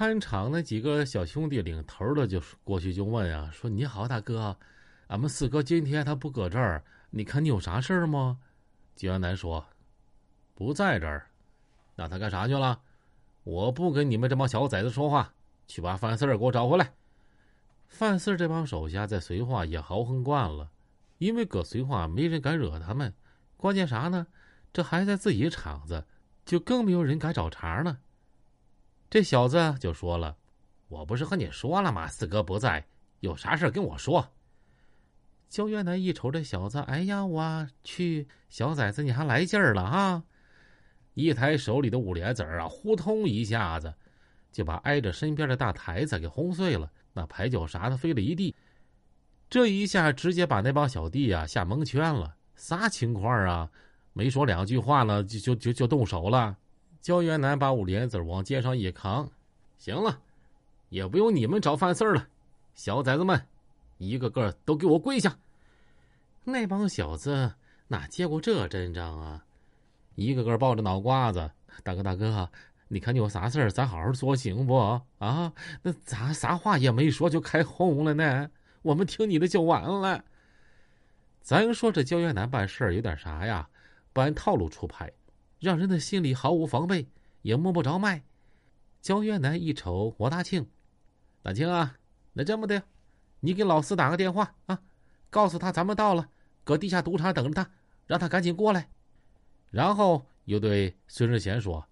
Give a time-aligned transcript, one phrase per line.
[0.00, 4.56] 看场那几个小兄弟领头的就过去就问啊，说：“你好，大哥，
[5.08, 8.38] 俺们四哥今天他不搁这儿，你看你有啥事儿吗？”
[8.96, 9.66] 焦元南说
[10.56, 11.26] ：“不在这儿，
[11.96, 12.80] 那他干啥去了？
[13.44, 15.34] 我不跟你们这帮小崽子说话，
[15.68, 16.94] 去把范四儿给我找回来。”
[17.86, 20.70] 范四儿这帮手下在绥化也豪横惯了，
[21.18, 23.12] 因为搁绥化没人敢惹他们，
[23.58, 24.26] 关键啥呢？
[24.72, 26.06] 这还在自己厂子，
[26.46, 27.98] 就更没有人敢找茬呢。
[29.10, 30.36] 这小子就说了
[30.86, 32.06] ：“我不是和你说了吗？
[32.06, 32.86] 四哥不在，
[33.18, 34.30] 有啥事跟我说。”
[35.50, 40.22] 焦元南一瞅这小子，哎呀，我去，小崽子你还来劲儿了啊！
[41.14, 43.92] 一抬手里的五莲子啊，呼通一下子
[44.52, 48.54] 就把挨着身边的大台子给轰碎了，那牌九啥的飞了一地。
[49.48, 53.68] 这一下直接把那帮小弟啊吓蒙圈了，啥情况啊？
[54.12, 56.56] 没说两句话呢，就就就就动手了。
[57.00, 59.30] 焦元南把五莲子往肩上一扛，
[59.78, 60.20] 行了，
[60.90, 62.28] 也不用你们找犯事了，
[62.74, 63.42] 小崽子们，
[63.98, 65.38] 一个个都给我跪下！
[66.44, 67.54] 那帮小子
[67.88, 69.44] 哪见过这阵仗啊？
[70.14, 71.50] 一个个抱着脑瓜子，
[71.82, 72.50] 大哥大哥，
[72.88, 75.00] 你看你有啥事儿，咱好好说行不？
[75.18, 78.50] 啊，那咱啥话也没说就开轰了呢？
[78.82, 80.22] 我们听你的就完了。
[81.40, 83.66] 咱说这焦元南办事儿有点啥呀？
[84.12, 85.10] 不按套路出牌。
[85.60, 87.06] 让人的心里毫无防备，
[87.42, 88.24] 也摸不着脉。
[89.00, 90.66] 焦元南一瞅王大庆，
[91.42, 91.96] 大庆啊，
[92.32, 92.82] 那这么的，
[93.40, 94.82] 你给老四打个电话啊，
[95.28, 96.28] 告诉他咱们到了，
[96.64, 97.70] 搁地下赌场等着他，
[98.06, 98.88] 让他赶紧过来。
[99.70, 101.86] 然后又对孙志贤说：“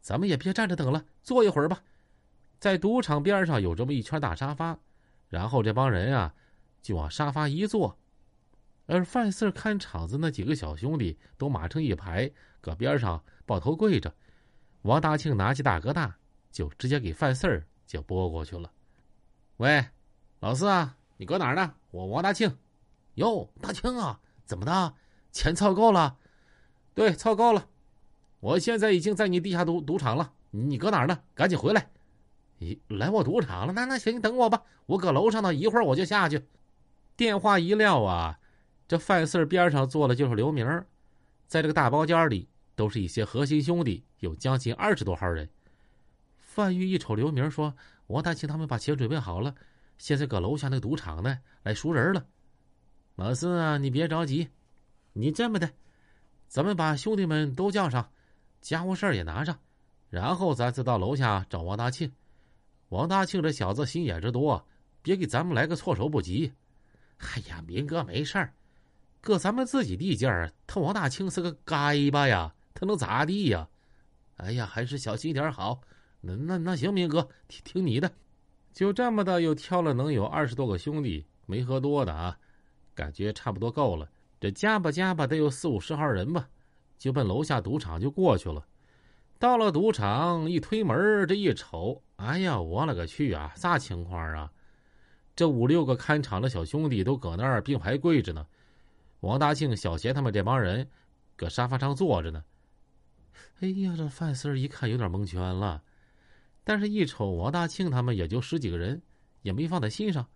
[0.00, 1.82] 咱们也别站着等了，坐一会儿吧，
[2.58, 4.78] 在赌场边上有这么一圈大沙发，
[5.28, 6.34] 然后这帮人啊，
[6.80, 7.98] 就往沙发一坐。”
[8.90, 12.28] 而范四看场子那几个小兄弟都码成一排，
[12.60, 14.12] 搁边上抱头跪着。
[14.82, 16.16] 王大庆拿起大哥大，
[16.50, 18.72] 就直接给范四就拨过去了。
[19.58, 19.86] 喂，
[20.40, 21.72] 老四啊，你搁哪儿呢？
[21.92, 22.58] 我王大庆。
[23.14, 24.94] 哟，大庆啊，怎么的？
[25.30, 26.16] 钱凑够了？
[26.92, 27.68] 对，凑够了。
[28.40, 31.22] 我现在已经在你地下赌赌场了，你搁哪儿呢？
[31.36, 31.92] 赶紧回来。
[32.58, 33.72] 咦，来我赌场了？
[33.72, 36.44] 那那行，你等我吧，我搁楼上呢，一会儿我就下去。
[37.14, 38.39] 电话一撂啊。
[38.90, 40.66] 这范四边上坐的就是刘明，
[41.46, 45.48] 在这个大包间里都是一些核心兄弟，有将近二十多号人。
[46.36, 47.72] 范玉一瞅刘明，说
[48.10, 49.54] ：“王大庆他们把钱准备好了，
[49.98, 52.26] 现在搁楼下那个赌场呢，来赎人了。
[53.14, 54.48] 老四啊，你别着急，
[55.12, 55.70] 你这么的，
[56.48, 58.10] 咱们把兄弟们都叫上，
[58.60, 59.56] 家伙事儿也拿上，
[60.08, 62.10] 然后咱再到楼下找王大庆。
[62.88, 64.66] 王大庆这小子心眼子多，
[65.00, 66.52] 别给咱们来个措手不及。
[67.18, 68.52] 哎呀，明哥没事儿。”
[69.20, 73.68] 搁咱们自己地界儿，他王大庆是个该巴呀，他能咋地呀？
[74.36, 75.80] 哎呀，还是小心点好。
[76.22, 78.10] 那那那行，明哥听听你的。
[78.72, 82.38] 就这么的，又挑了能有二十多个兄弟，没喝多的啊，
[82.94, 84.08] 感觉差不多够了。
[84.40, 86.48] 这加吧加吧，得有四五十号人吧，
[86.98, 88.64] 就奔楼下赌场就过去了。
[89.38, 93.52] 到了赌场，一推门，这一瞅，哎呀，我勒个去啊！
[93.56, 94.50] 啥情况啊？
[95.36, 98.46] 这五六个看场的小兄弟都搁那儿并排跪着呢。
[99.20, 100.88] 王大庆、小贤他们这帮人，
[101.36, 102.44] 搁沙发上坐着呢。
[103.60, 105.82] 哎呀，这范四儿一看有点蒙圈了，
[106.64, 109.02] 但是一瞅王大庆他们也就十几个人，
[109.42, 110.26] 也没放在心上。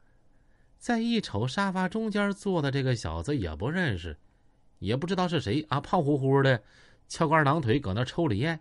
[0.78, 4.18] 再一瞅沙发中间坐的这个小子也不认识，
[4.78, 6.62] 也不知道是谁啊，胖乎乎的，
[7.08, 8.60] 翘个二郎腿搁那抽着烟，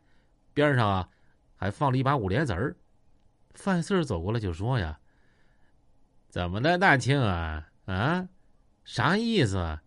[0.53, 1.09] 边上啊
[1.57, 2.75] 还放了一把五莲子儿。
[3.53, 4.97] 范四儿走过来就说呀
[6.29, 8.29] ：“怎么的，大庆啊啊，
[8.85, 9.79] 啥意思？”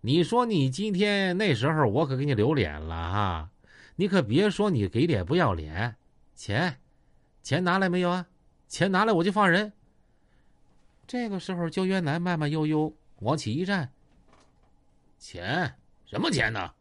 [0.00, 3.50] 你说你今天那时候我可给你留脸了哈，
[3.96, 5.96] 你可别说你给脸不要脸，
[6.34, 6.78] 钱，
[7.42, 8.26] 钱拿来没有啊？
[8.68, 9.72] 钱拿来我就放人。
[11.06, 13.90] 这个时候，焦元南慢慢悠悠往起一站。
[15.18, 15.74] 钱
[16.04, 16.72] 什么钱呢？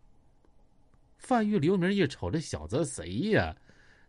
[1.17, 3.55] 范玉刘明一瞅这小子谁呀？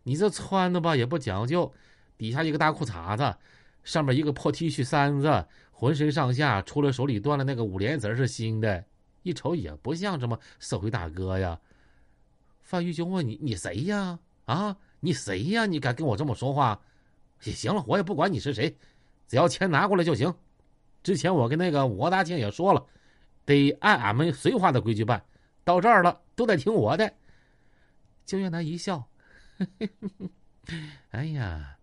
[0.03, 1.73] 你这穿的吧也不讲究，
[2.17, 3.35] 底下一个大裤衩子，
[3.83, 8.85] 上面一个破 T 恤衫子，浑身上下除了手里端的那个五莲子是新的。
[9.27, 11.59] 一瞅也不像什么社会大哥呀，
[12.61, 14.17] 范玉就问你：“你谁呀？
[14.45, 15.65] 啊，你谁呀？
[15.65, 16.81] 你敢跟我这么说话？
[17.43, 18.77] 也行了，我也不管你是谁，
[19.27, 20.33] 只要钱拿过来就行。
[21.03, 22.85] 之前我跟那个王大庆也说了，
[23.43, 25.21] 得按俺们绥化的规矩办。
[25.65, 27.13] 到这儿了，都得听我的。”
[28.25, 29.09] 焦月南一笑
[31.11, 31.77] ：“哎呀，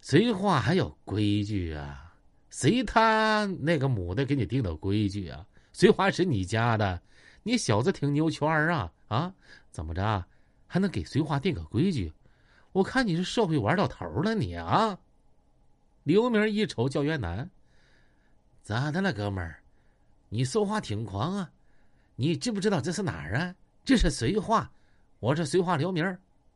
[0.00, 2.14] 绥化还有规矩啊？
[2.50, 7.00] 谁他那个母的给你定的规矩啊？”绥化是你家的，
[7.42, 9.34] 你小子挺牛圈啊啊！
[9.70, 10.24] 怎么着，
[10.66, 12.12] 还能给绥化定个规矩？
[12.72, 14.98] 我看你是社会玩到头了，你啊！
[16.04, 17.50] 刘明一瞅焦元南，
[18.62, 19.62] 咋的了，哥们儿？
[20.28, 21.50] 你说话挺狂啊！
[22.16, 23.54] 你知不知道这是哪儿啊？
[23.84, 24.70] 这是绥化，
[25.20, 26.04] 我是绥化刘明。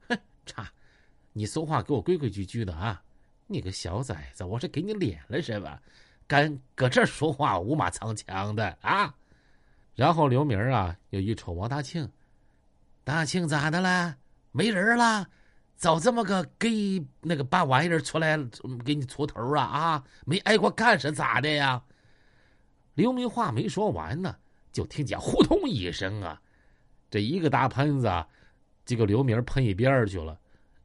[0.09, 0.71] 哼，差！
[1.33, 3.03] 你说话给我规规矩矩的啊！
[3.47, 5.81] 你个小崽子，我是给你脸了是吧？
[6.27, 9.15] 敢搁这说话，五马长枪的啊！
[9.95, 12.09] 然后刘明啊，又一瞅王大庆，
[13.05, 14.17] 大庆咋的了？
[14.53, 15.27] 没人了？
[15.77, 18.37] 找这么个给那个把玩意儿出来
[18.85, 20.05] 给你出头啊啊！
[20.25, 21.83] 没挨过干是咋的呀？
[22.95, 24.35] 刘明话没说完呢，
[24.73, 26.41] 就听见呼通一声啊，
[27.11, 28.11] 这一个大喷子，
[28.87, 30.39] 这个刘明喷一边去了。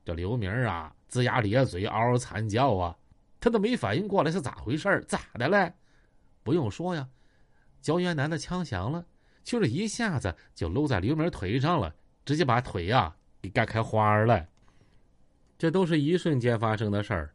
[0.04, 2.96] 这刘明啊，龇牙咧嘴，嗷嗷惨叫啊，
[3.42, 5.74] 他都没反应过来是咋回事咋的了？
[6.44, 7.10] 不用说呀，
[7.82, 9.06] 焦元南的枪响了，
[9.44, 11.94] 就是一下子就搂在刘明腿上了，
[12.24, 14.48] 直接把腿呀给干开花了。
[15.58, 17.34] 这都是一瞬间发生的事儿，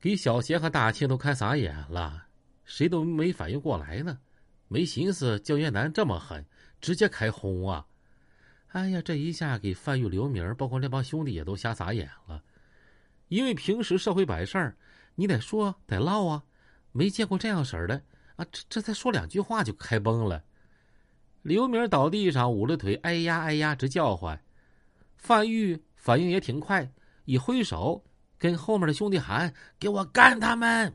[0.00, 2.26] 给小邪和大庆都看傻眼了，
[2.64, 4.18] 谁都没反应过来呢，
[4.68, 6.44] 没寻思焦元南这么狠，
[6.80, 7.86] 直接开轰啊！
[8.68, 12.42] 哎呀，这一下给范玉、刘明，包括那帮兄弟也都吓傻眼了，
[13.28, 14.76] 因为平时社会摆事儿，
[15.16, 16.44] 你得说得唠啊，
[16.92, 18.02] 没见过这样式儿的
[18.36, 20.44] 啊，这这才说两句话就开崩了。
[21.42, 24.40] 刘明倒地上捂着腿，哎呀哎呀直叫唤，
[25.16, 26.92] 范玉反应也挺快。
[27.24, 28.04] 一挥手，
[28.38, 30.94] 跟后面的兄弟喊：“给我干他们！”